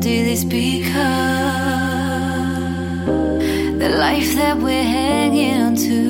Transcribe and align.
do 0.00 0.24
this 0.24 0.44
because 0.44 0.82
the 3.78 3.88
life 3.98 4.34
that 4.34 4.56
we're 4.56 4.82
hanging 4.82 5.60
on 5.60 5.74
to 5.76 6.02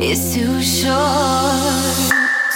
is 0.00 0.34
too 0.34 0.60
short 0.62 1.96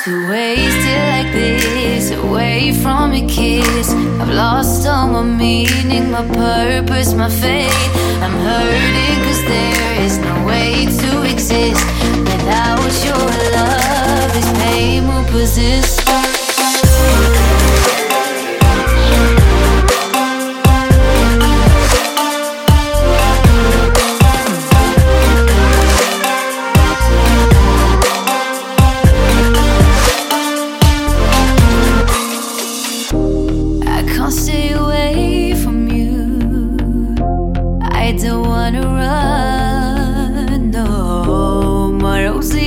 to 0.05 0.29
waste 0.31 0.87
it 0.95 1.25
like 1.25 1.33
this 1.33 2.11
away 2.11 2.73
from 2.73 3.13
your 3.13 3.29
kiss. 3.29 3.93
I've 4.21 4.31
lost 4.31 4.87
all 4.87 5.09
my 5.09 5.23
meaning, 5.23 6.11
my 6.11 6.27
purpose, 6.27 7.13
my 7.15 7.29
faith. 7.29 7.91
I'm 8.23 8.33
hurting 8.49 9.19
cause 9.25 9.43
there 9.45 10.03
is 10.03 10.19
no 10.19 10.45
way 10.47 10.87
to 10.87 11.23
exist 11.31 11.85
without 12.31 12.93
your 13.05 13.27
love. 13.57 14.33
This 14.33 14.51
pain 14.63 15.07
will 15.07 15.25
persist. 15.25 16.40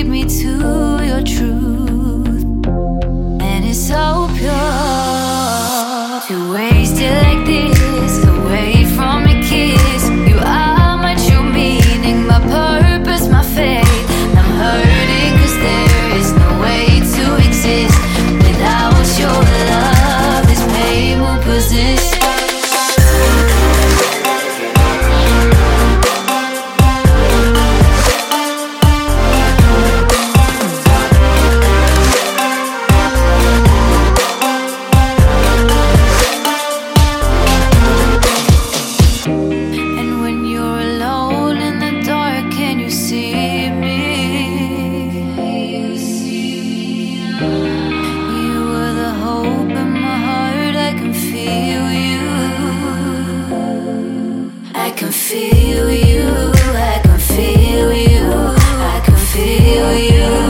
lead 0.03 0.12
me 0.12 0.25
to 0.25 0.42
can 54.95 55.11
feel 55.11 55.91
you, 55.91 56.52
I 56.55 56.99
can 57.03 57.19
feel 57.19 57.94
you, 57.94 58.25
I 58.25 59.02
can 59.03 59.16
feel 59.16 59.97
you. 59.97 60.42